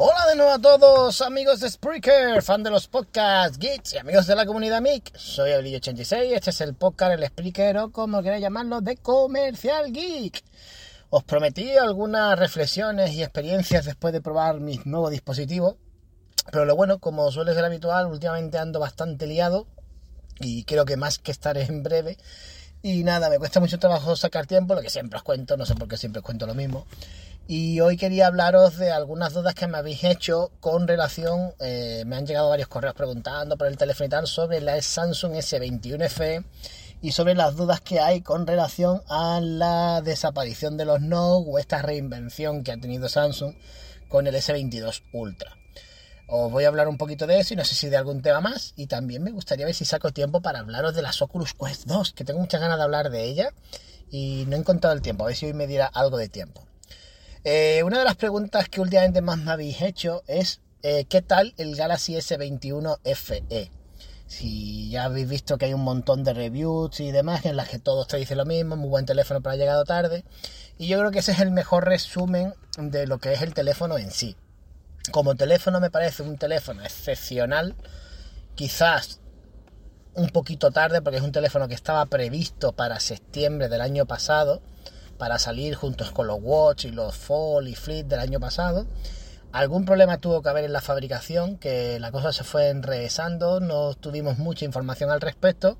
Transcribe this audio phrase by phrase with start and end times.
[0.00, 4.28] Hola de nuevo a todos, amigos de Spreaker, fan de los podcasts, geeks y amigos
[4.28, 5.16] de la comunidad MIC.
[5.16, 10.44] Soy Abrillo86, este es el podcast, el Spreaker o como queráis llamarlo, de Comercial Geek.
[11.10, 15.74] Os prometí algunas reflexiones y experiencias después de probar mis nuevos dispositivos,
[16.52, 19.66] pero lo bueno, como suele ser habitual, últimamente ando bastante liado
[20.38, 22.18] y creo que más que estar en breve.
[22.82, 25.74] Y nada, me cuesta mucho trabajo sacar tiempo, lo que siempre os cuento, no sé
[25.74, 26.86] por qué siempre os cuento lo mismo.
[27.50, 32.16] Y hoy quería hablaros de algunas dudas que me habéis hecho con relación, eh, me
[32.16, 36.44] han llegado varios correos preguntando por el teléfono y tal, sobre la Samsung S21 FE
[37.00, 41.58] y sobre las dudas que hay con relación a la desaparición de los Note o
[41.58, 43.54] esta reinvención que ha tenido Samsung
[44.10, 45.56] con el S22 Ultra.
[46.26, 48.42] Os voy a hablar un poquito de eso y no sé si de algún tema
[48.42, 48.74] más.
[48.76, 52.12] Y también me gustaría ver si saco tiempo para hablaros de las Oculus Quest 2,
[52.12, 53.54] que tengo muchas ganas de hablar de ella
[54.10, 55.24] y no he encontrado el tiempo.
[55.24, 56.67] A ver si hoy me diera algo de tiempo.
[57.44, 61.54] Eh, una de las preguntas que últimamente más me habéis hecho es eh, ¿qué tal
[61.56, 63.70] el Galaxy S21 FE?
[64.26, 67.78] Si ya habéis visto que hay un montón de reviews y demás en las que
[67.78, 70.24] todos te dicen lo mismo, muy buen teléfono pero ha llegado tarde.
[70.76, 73.98] Y yo creo que ese es el mejor resumen de lo que es el teléfono
[73.98, 74.36] en sí.
[75.10, 77.74] Como teléfono me parece un teléfono excepcional,
[78.54, 79.20] quizás
[80.14, 84.62] un poquito tarde porque es un teléfono que estaba previsto para septiembre del año pasado
[85.18, 88.86] para salir juntos con los Watch y los Fall y Flip del año pasado.
[89.52, 93.94] Algún problema tuvo que haber en la fabricación, que la cosa se fue enrevesando, no
[93.94, 95.76] tuvimos mucha información al respecto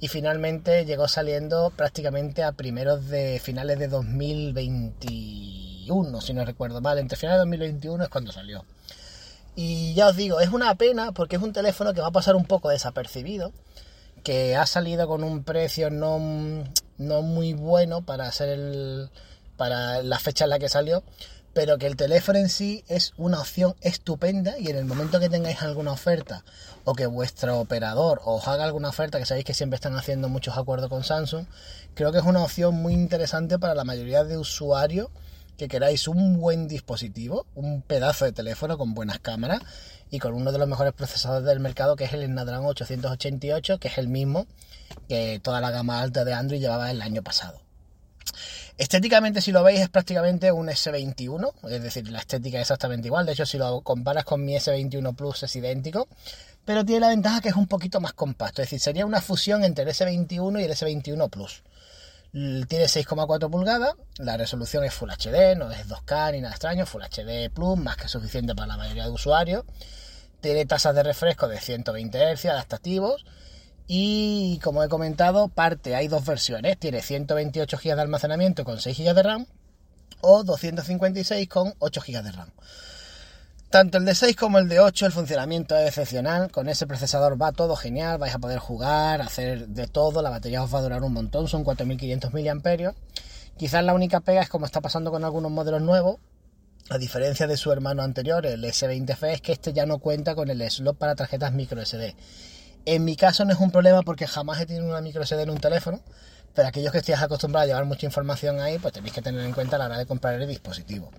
[0.00, 6.98] y finalmente llegó saliendo prácticamente a primeros de finales de 2021, si no recuerdo mal,
[6.98, 8.64] entre finales de 2021 es cuando salió.
[9.56, 12.34] Y ya os digo, es una pena porque es un teléfono que va a pasar
[12.36, 13.52] un poco desapercibido,
[14.22, 16.64] que ha salido con un precio no,
[16.98, 19.10] no muy bueno para hacer el
[19.56, 21.04] para la fecha en la que salió,
[21.52, 25.28] pero que el teléfono en sí es una opción estupenda y en el momento que
[25.28, 26.44] tengáis alguna oferta
[26.84, 30.58] o que vuestro operador os haga alguna oferta, que sabéis que siempre están haciendo muchos
[30.58, 31.46] acuerdos con Samsung,
[31.94, 35.08] creo que es una opción muy interesante para la mayoría de usuarios
[35.56, 39.60] que queráis un buen dispositivo, un pedazo de teléfono con buenas cámaras
[40.10, 43.88] y con uno de los mejores procesadores del mercado que es el Snapdragon 888, que
[43.88, 44.46] es el mismo
[45.08, 47.60] que toda la gama alta de Android llevaba el año pasado.
[48.76, 53.24] Estéticamente, si lo veis, es prácticamente un S21, es decir, la estética es exactamente igual.
[53.24, 56.08] De hecho, si lo comparas con mi S21 Plus es idéntico,
[56.64, 58.62] pero tiene la ventaja que es un poquito más compacto.
[58.62, 61.62] Es decir, sería una fusión entre el S21 y el S21 Plus.
[62.32, 67.02] Tiene 6,4 pulgadas, la resolución es Full HD, no es 2K ni nada extraño, Full
[67.02, 69.62] HD Plus, más que suficiente para la mayoría de usuarios.
[70.40, 73.24] Tiene tasas de refresco de 120 Hz adaptativos
[73.86, 78.98] y como he comentado, parte, hay dos versiones, tiene 128 GB de almacenamiento con 6
[78.98, 79.46] GB de RAM
[80.20, 82.50] o 256 con 8 GB de RAM.
[83.68, 86.50] Tanto el de 6 como el de 8, el funcionamiento es excepcional.
[86.52, 90.62] Con ese procesador va todo genial, vais a poder jugar, hacer de todo, la batería
[90.62, 92.94] os va a durar un montón, son 4500 mAh.
[93.56, 96.18] Quizás la única pega es como está pasando con algunos modelos nuevos,
[96.90, 100.50] a diferencia de su hermano anterior, el S20F, es que este ya no cuenta con
[100.50, 102.14] el slot para tarjetas micro SD.
[102.86, 105.50] En mi caso no es un problema porque jamás he tenido una micro SD en
[105.50, 106.00] un teléfono,
[106.54, 109.52] pero aquellos que estéis acostumbrados a llevar mucha información ahí, pues tenéis que tener en
[109.52, 111.10] cuenta a la hora de comprar el dispositivo.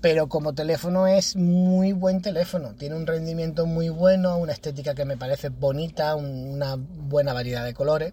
[0.00, 5.04] Pero como teléfono es muy buen teléfono, tiene un rendimiento muy bueno, una estética que
[5.04, 8.12] me parece bonita, una buena variedad de colores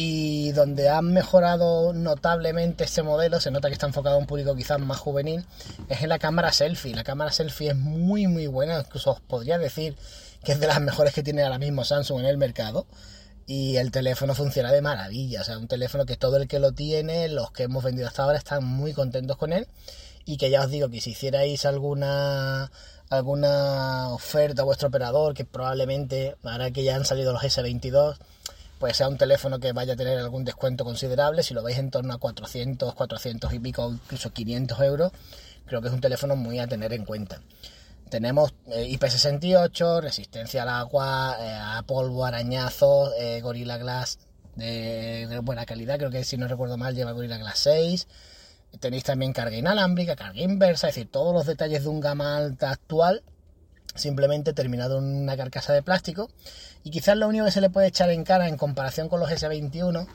[0.00, 4.54] y donde han mejorado notablemente este modelo, se nota que está enfocado a un público
[4.54, 5.44] quizás más juvenil,
[5.88, 6.94] es en la cámara selfie.
[6.94, 9.96] La cámara selfie es muy muy buena, incluso os podría decir
[10.44, 12.86] que es de las mejores que tiene ahora mismo Samsung en el mercado.
[13.46, 16.72] Y el teléfono funciona de maravilla, o sea, un teléfono que todo el que lo
[16.72, 19.66] tiene, los que hemos vendido hasta ahora, están muy contentos con él.
[20.26, 22.70] Y que ya os digo que si hicierais alguna
[23.10, 28.16] alguna oferta a vuestro operador, que probablemente, ahora que ya han salido los S22,
[28.78, 31.90] pues sea un teléfono que vaya a tener algún descuento considerable, si lo veis en
[31.90, 35.12] torno a 400, 400 y pico, incluso 500 euros,
[35.66, 37.40] creo que es un teléfono muy a tener en cuenta.
[38.08, 44.18] Tenemos eh, IP68, resistencia al agua, eh, a polvo, arañazos, eh, Gorilla Glass
[44.56, 48.08] de, buena calidad, creo que si no recuerdo mal lleva Gorilla Glass 6.
[48.80, 52.70] Tenéis también carga inalámbrica, carga inversa, es decir, todos los detalles de un gama alta
[52.70, 53.22] actual
[53.94, 56.30] simplemente terminado en una carcasa de plástico.
[56.84, 59.30] Y quizás lo único que se le puede echar en cara en comparación con los
[59.30, 60.06] S21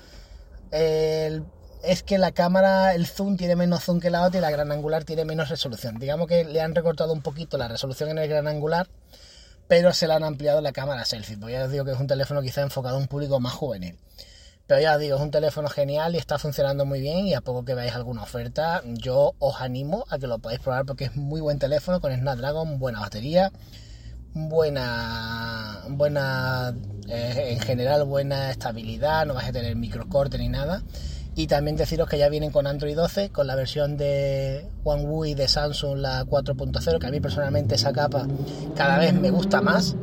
[1.84, 4.72] es que la cámara, el zoom tiene menos zoom que la otra y la gran
[4.72, 6.00] angular tiene menos resolución.
[6.00, 8.88] Digamos que le han recortado un poquito la resolución en el gran angular,
[9.68, 11.38] pero se le han ampliado la cámara selfie.
[11.38, 13.98] Pues ya os digo que es un teléfono quizá enfocado a un público más juvenil.
[14.66, 17.42] Pero ya os digo, es un teléfono genial y está funcionando muy bien y a
[17.42, 21.16] poco que veáis alguna oferta, yo os animo a que lo podáis probar porque es
[21.18, 23.52] muy buen teléfono con Snapdragon, buena batería,
[24.34, 26.74] buena, buena
[27.10, 30.82] eh, en general buena estabilidad, no vais a tener microcorte ni nada.
[31.36, 35.34] Y también deciros que ya vienen con Android 12, con la versión de One y
[35.34, 38.28] de Samsung, la 4.0, que a mí personalmente esa capa
[38.76, 39.96] cada vez me gusta más.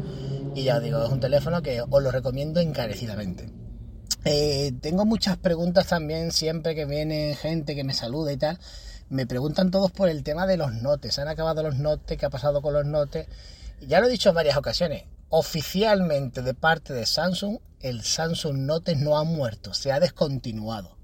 [0.54, 3.48] Y ya os digo, es un teléfono que os lo recomiendo encarecidamente.
[4.24, 8.58] Eh, tengo muchas preguntas también siempre que viene gente que me saluda y tal.
[9.08, 11.18] Me preguntan todos por el tema de los notes.
[11.18, 12.18] ¿Han acabado los notes?
[12.18, 13.28] ¿Qué ha pasado con los notes?
[13.86, 15.04] Ya lo he dicho en varias ocasiones.
[15.30, 20.99] Oficialmente de parte de Samsung, el Samsung Note no ha muerto, se ha descontinuado.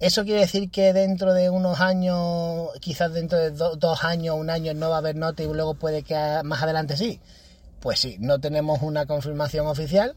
[0.00, 4.74] ¿Eso quiere decir que dentro de unos años, quizás dentro de dos años, un año,
[4.74, 6.14] no va a haber Note y luego puede que
[6.44, 7.20] más adelante sí?
[7.80, 10.16] Pues sí, no tenemos una confirmación oficial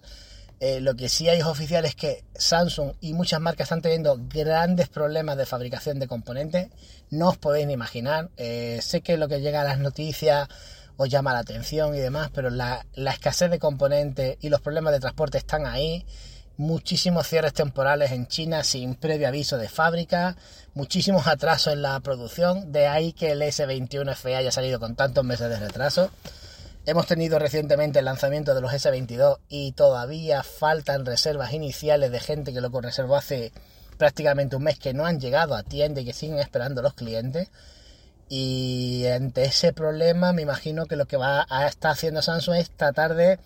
[0.60, 4.90] eh, lo que sí hay oficial es que Samsung y muchas marcas están teniendo grandes
[4.90, 6.70] problemas de fabricación de componentes.
[7.12, 8.30] No os podéis ni imaginar.
[8.38, 10.48] Eh, sé que lo que llega a las noticias
[10.98, 15.00] os llama la atención y demás, pero la escasez de componentes y los problemas de
[15.00, 16.04] transporte están ahí.
[16.58, 20.36] Muchísimos cierres temporales en China sin previo aviso de fábrica,
[20.74, 25.24] muchísimos atrasos en la producción, de ahí que el S21 FE haya salido con tantos
[25.24, 26.10] meses de retraso.
[26.88, 32.52] Hemos tenido recientemente el lanzamiento de los S22 y todavía faltan reservas iniciales de gente
[32.52, 33.52] que lo reservó hace
[34.00, 37.50] prácticamente un mes que no han llegado a tienda y que siguen esperando los clientes.
[38.30, 42.72] Y ante ese problema me imagino que lo que va a estar haciendo Samsung es
[42.72, 43.38] tratar de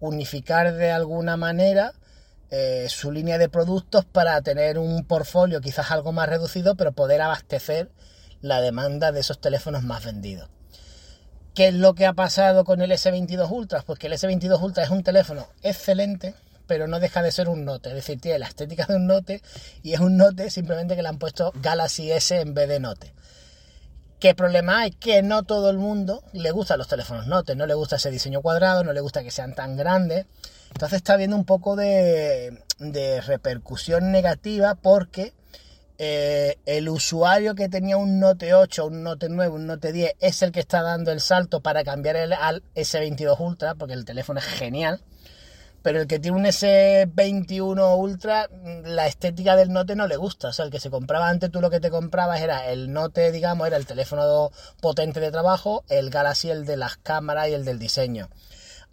[0.00, 1.92] unificar de alguna manera
[2.56, 7.20] eh, su línea de productos para tener un portfolio quizás algo más reducido, pero poder
[7.20, 7.90] abastecer
[8.42, 10.48] la demanda de esos teléfonos más vendidos.
[11.52, 13.82] ¿Qué es lo que ha pasado con el S22 Ultra?
[13.82, 16.36] Pues que el S22 Ultra es un teléfono excelente,
[16.68, 17.88] pero no deja de ser un Note.
[17.88, 19.42] Es decir, tiene la estética de un Note
[19.82, 23.14] y es un Note simplemente que le han puesto Galaxy S en vez de Note.
[24.20, 24.92] ¿Qué problema hay?
[24.92, 28.42] Que no todo el mundo le gustan los teléfonos Note, no le gusta ese diseño
[28.42, 30.26] cuadrado, no le gusta que sean tan grandes.
[30.74, 32.58] Entonces está habiendo un poco de,
[33.26, 35.32] repercusión negativa porque
[35.98, 40.42] eh, el usuario que tenía un Note 8, un Note 9, un Note 10 es
[40.42, 44.40] el que está dando el salto para cambiar el, al S22 Ultra, porque el teléfono
[44.40, 45.00] es genial.
[45.82, 48.50] Pero el que tiene un S21 Ultra,
[48.84, 50.48] la estética del Note no le gusta.
[50.48, 53.30] O sea, el que se compraba antes, tú lo que te comprabas era el Note,
[53.30, 54.50] digamos, era el teléfono
[54.80, 58.28] potente de trabajo, el Galaxy el de las cámaras y el del diseño.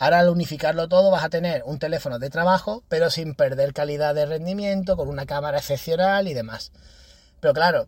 [0.02, 4.16] Ahora al unificarlo todo vas a tener un teléfono de trabajo, pero sin perder calidad
[4.16, 6.72] de rendimiento, con una cámara excepcional y demás.
[7.40, 7.88] Pero claro,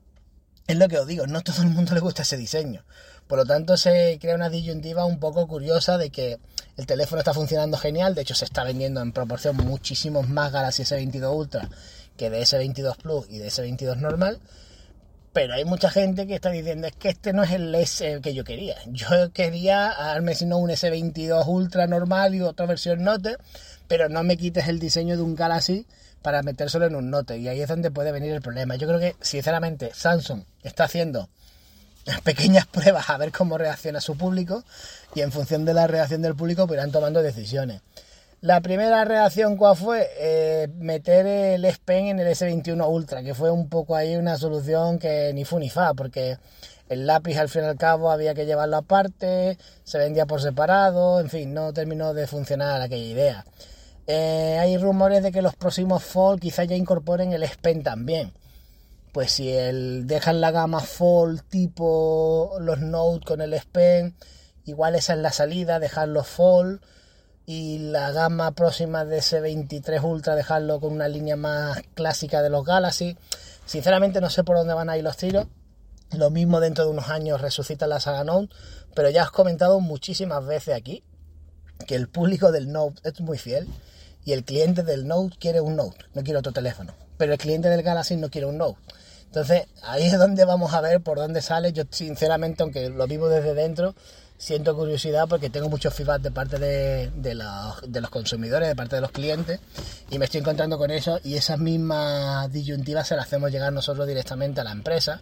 [0.67, 2.85] es lo que os digo, no todo el mundo le gusta ese diseño.
[3.25, 6.37] Por lo tanto, se crea una disyuntiva un poco curiosa de que
[6.77, 10.83] el teléfono está funcionando genial, de hecho se está vendiendo en proporción muchísimos más Galaxy
[10.83, 11.67] S22 Ultra
[12.15, 14.39] que de S22 Plus y de S22 normal,
[15.33, 18.33] pero hay mucha gente que está diciendo es que este no es el S que
[18.33, 18.75] yo quería.
[18.87, 19.93] Yo quería
[20.35, 23.37] si no un S22 Ultra normal y otra versión Note,
[23.87, 25.87] pero no me quites el diseño de un Galaxy
[26.21, 27.37] para metérselo en un note.
[27.37, 28.75] Y ahí es donde puede venir el problema.
[28.75, 31.29] Yo creo que, sinceramente, Samsung está haciendo
[32.23, 34.63] pequeñas pruebas a ver cómo reacciona su público
[35.15, 37.81] y en función de la reacción del público pues irán tomando decisiones.
[38.43, 40.05] La primera reacción, ¿cuál fue?
[40.19, 44.35] Eh, meter el S Pen en el S21 Ultra, que fue un poco ahí una
[44.35, 46.37] solución que ni fu ni fa, porque
[46.89, 51.21] el lápiz al fin y al cabo había que llevarlo aparte, se vendía por separado,
[51.21, 53.45] en fin, no terminó de funcionar aquella idea.
[54.07, 58.33] Eh, hay rumores de que los próximos Fold quizás ya incorporen el S Pen también.
[59.13, 64.17] Pues si el, dejan la gama Fold tipo los Note con el S Pen,
[64.65, 66.81] igual esa es la salida, dejar los Fold
[67.45, 72.49] y la gama próxima de ese 23 Ultra dejarlo con una línea más clásica de
[72.49, 73.17] los Galaxy.
[73.65, 75.47] Sinceramente no sé por dónde van a ir los tiros.
[76.11, 78.53] Lo mismo dentro de unos años resucita la saga Note,
[78.95, 81.03] pero ya has comentado muchísimas veces aquí
[81.87, 83.67] que el público del Note es muy fiel
[84.23, 87.67] y el cliente del Note quiere un Note, no quiere otro teléfono, pero el cliente
[87.69, 88.79] del Galaxy no quiere un Note.
[89.25, 91.73] Entonces ahí es donde vamos a ver por dónde sale.
[91.73, 93.95] Yo sinceramente, aunque lo vivo desde dentro,
[94.37, 99.11] siento curiosidad porque tengo muchos feedback de parte de, los, consumidores, de parte de los
[99.11, 99.59] clientes,
[100.09, 104.07] y me estoy encontrando con eso y esas mismas disyuntivas se las hacemos llegar nosotros
[104.07, 105.21] directamente a la empresa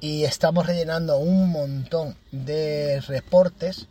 [0.00, 3.86] y estamos rellenando un montón de reportes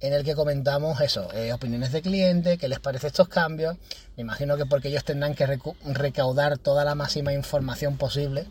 [0.00, 3.76] en el que comentamos eso, eh, opiniones de clientes, qué les parece estos cambios.
[4.16, 8.46] Me imagino que porque ellos tendrán que recaudar toda la máxima información posible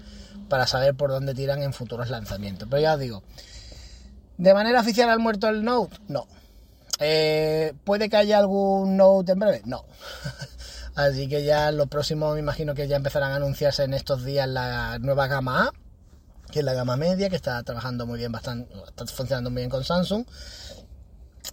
[0.50, 2.67] para saber por dónde tiran en futuros lanzamientos.
[2.70, 3.24] Pero ya os digo,
[4.38, 5.98] ¿De manera oficial ha muerto el Note?
[6.08, 6.27] No.
[7.00, 9.62] Eh, ¿Puede que haya algún Note en breve?
[9.65, 9.86] No.
[10.96, 14.48] Así que ya lo próximo me imagino que ya empezarán a anunciarse en estos días
[14.48, 15.72] la nueva gama A,
[16.51, 19.70] que es la gama media, que está trabajando muy bien, bastante, está funcionando muy bien
[19.70, 20.25] con Samsung.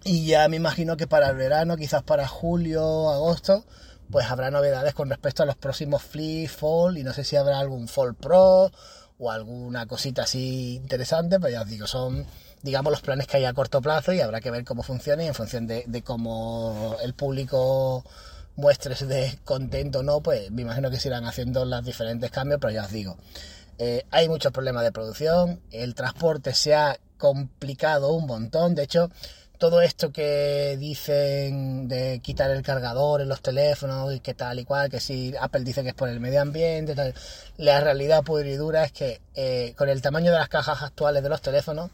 [0.04, 3.64] Y ya me imagino que para el verano, quizás para julio, agosto,
[4.10, 7.58] pues habrá novedades con respecto a los próximos Flip, Fold, y no sé si habrá
[7.58, 8.70] algún Fold Pro
[9.18, 12.26] o alguna cosita así interesante, pero ya os digo, son
[12.64, 15.26] digamos, los planes que hay a corto plazo y habrá que ver cómo funciona y
[15.26, 18.02] en función de, cómo el público
[18.56, 22.58] muestre de contento o no, pues me imagino que se irán haciendo los diferentes cambios,
[22.60, 23.18] pero ya os digo,
[23.76, 29.10] eh, hay muchos problemas de producción, el transporte se ha complicado un montón, de hecho,
[29.58, 34.64] todo esto que dicen de quitar el cargador en los teléfonos y que tal y
[34.64, 37.14] cual, que si Apple dice que es por el medio ambiente, tal,
[37.58, 41.22] la realidad pura y dura es que eh, con el tamaño de las cajas actuales
[41.22, 41.90] de los teléfonos,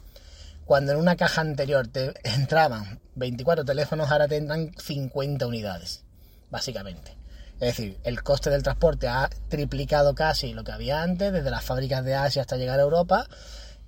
[0.70, 6.04] cuando en una caja anterior te entraban 24 teléfonos, ahora tendrán 50 unidades,
[6.48, 7.16] básicamente.
[7.54, 11.64] Es decir, el coste del transporte ha triplicado casi lo que había antes, desde las
[11.64, 13.26] fábricas de Asia hasta llegar a Europa.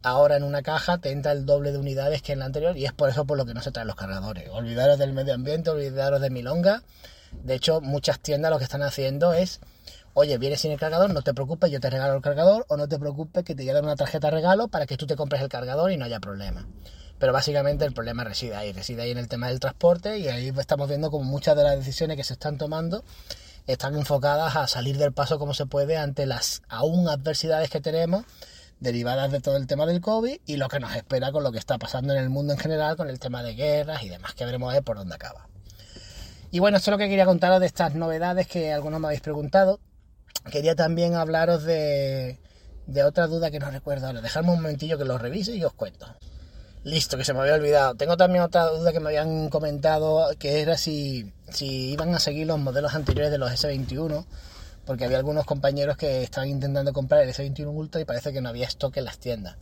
[0.03, 2.85] Ahora en una caja te entra el doble de unidades que en la anterior y
[2.85, 4.49] es por eso por lo que no se traen los cargadores.
[4.51, 6.83] Olvidaros del medio ambiente, olvidaros de milonga.
[7.31, 9.61] De hecho, muchas tiendas lo que están haciendo es
[10.15, 12.87] Oye, vienes sin el cargador, no te preocupes, yo te regalo el cargador, o no
[12.87, 15.49] te preocupes que te lleven una tarjeta de regalo para que tú te compres el
[15.49, 16.67] cargador y no haya problema.
[17.19, 20.53] Pero básicamente el problema reside ahí, reside ahí en el tema del transporte y ahí
[20.59, 23.05] estamos viendo como muchas de las decisiones que se están tomando
[23.67, 28.25] están enfocadas a salir del paso como se puede ante las aún adversidades que tenemos
[28.81, 31.59] derivadas de todo el tema del COVID y lo que nos espera con lo que
[31.59, 34.45] está pasando en el mundo en general con el tema de guerras y demás, que
[34.45, 35.47] veremos a ver por dónde acaba.
[36.51, 39.21] Y bueno, esto es lo que quería contaros de estas novedades que algunos me habéis
[39.21, 39.79] preguntado
[40.51, 42.39] quería también hablaros de,
[42.87, 44.21] de otra duda que no recuerdo ahora.
[44.21, 46.07] Dejadme un momentillo que lo revise y os cuento.
[46.85, 47.95] Listo, que se me había olvidado.
[47.95, 52.49] Tengo también otra duda que me habían comentado, que era si, si iban a seguir
[52.49, 54.25] los modelos anteriores de los S21,
[54.85, 58.49] porque había algunos compañeros que estaban intentando comprar el S21 Ultra y parece que no
[58.49, 59.57] había stock en las tiendas.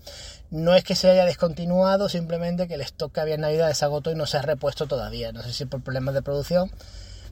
[0.51, 3.85] No es que se haya descontinuado, simplemente que el stock que había en Navidad se
[3.85, 5.31] agotó y no se ha repuesto todavía.
[5.31, 6.71] No sé si por problemas de producción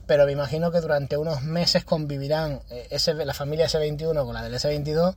[0.09, 2.89] pero me imagino que durante unos meses convivirán eh,
[3.23, 5.13] la familia S21 con la del S22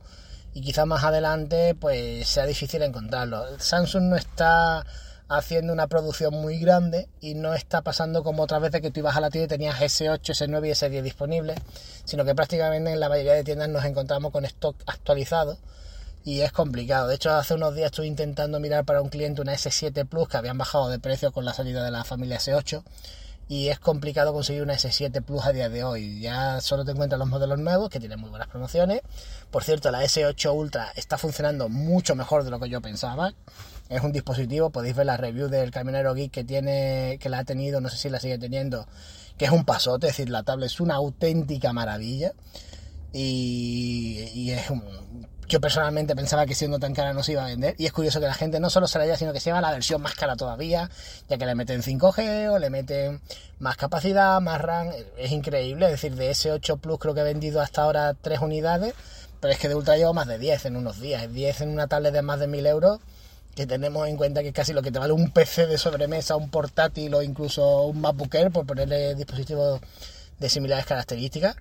[0.53, 3.57] y quizá más adelante pues sea difícil encontrarlo.
[3.57, 4.85] Samsung no está
[5.29, 8.99] haciendo una producción muy grande y no está pasando como otra vez de que tú
[8.99, 11.57] ibas a la tienda y tenías S8, S9 y S10 disponibles,
[12.05, 15.57] sino que prácticamente en la mayoría de tiendas nos encontramos con stock actualizado
[16.23, 17.07] y es complicado.
[17.07, 20.37] De hecho, hace unos días estuve intentando mirar para un cliente una S7 Plus que
[20.37, 22.83] habían bajado de precio con la salida de la familia S8
[23.47, 26.19] y es complicado conseguir una S7 Plus a día de hoy.
[26.21, 29.01] Ya solo te encuentras los modelos nuevos que tienen muy buenas promociones.
[29.51, 33.33] Por cierto, la S8 Ultra está funcionando mucho mejor de lo que yo pensaba.
[33.89, 37.43] Es un dispositivo, podéis ver la review del Camionero Geek que tiene, que la ha
[37.43, 38.87] tenido, no sé si la sigue teniendo,
[39.37, 42.31] que es un pasote, es decir, la tablet es una auténtica maravilla.
[43.11, 44.81] Y, y es un,
[45.53, 47.75] yo personalmente pensaba que siendo tan cara no se iba a vender.
[47.77, 49.61] Y es curioso que la gente no solo se la lleva, sino que se lleva
[49.61, 50.89] la versión más cara todavía,
[51.29, 53.21] ya que le meten 5G o le meten
[53.59, 54.89] más capacidad, más RAM.
[55.15, 55.85] Es increíble.
[55.85, 58.95] Es decir, de ese 8 Plus creo que he vendido hasta ahora 3 unidades,
[59.39, 61.31] pero es que de Ultra llevo más de 10 en unos días.
[61.31, 62.99] 10 en una tablet de más de 1000 euros
[63.53, 66.35] que tenemos en cuenta que es casi lo que te vale un PC de sobremesa,
[66.35, 69.81] un portátil o incluso un MacBook por ponerle dispositivos
[70.39, 71.57] de similares características.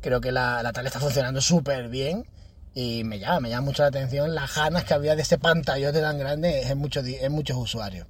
[0.00, 2.26] Creo que la, la tablet está funcionando súper bien
[2.76, 6.02] y me llama, me llama mucho la atención las ganas que había de este pantallote
[6.02, 8.06] tan grande en muchos, muchos usuarios.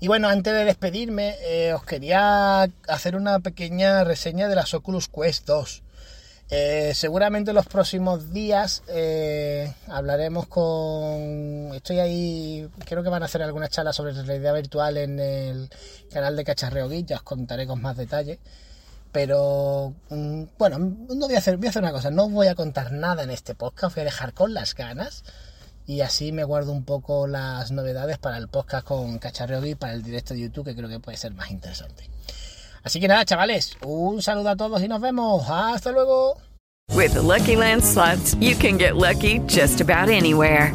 [0.00, 5.06] Y bueno, antes de despedirme, eh, os quería hacer una pequeña reseña de las Oculus
[5.06, 5.82] Quest 2.
[6.50, 11.72] Eh, seguramente en los próximos días eh, hablaremos con...
[11.72, 15.70] Estoy ahí, creo que van a hacer alguna charla sobre realidad virtual en el
[16.12, 18.40] canal de Cacharreo ya os contaré con más detalle.
[19.16, 22.54] Pero mm, bueno, no voy a hacer, voy a hacer una cosa, no voy a
[22.54, 25.24] contar nada en este podcast, voy a dejar con las ganas
[25.86, 29.94] y así me guardo un poco las novedades para el podcast con Cacharreo Geek, para
[29.94, 32.10] el directo de YouTube, que creo que puede ser más interesante.
[32.82, 35.48] Así que nada, chavales, un saludo a todos y nos vemos.
[35.48, 36.36] Hasta luego.
[36.92, 37.84] With the Lucky Land
[38.38, 40.74] you can get lucky just about anywhere.